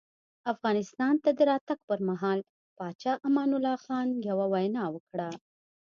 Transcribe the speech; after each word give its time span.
افغانستان 0.53 1.13
ته 1.23 1.29
د 1.37 1.39
راتګ 1.51 1.79
پر 1.89 1.99
مهال 2.09 2.39
پاچا 2.77 3.13
امان 3.27 3.49
الله 3.57 3.77
خان 3.85 4.07
یوه 4.29 4.45
وینا 4.53 4.85
وکړه. 4.91 5.29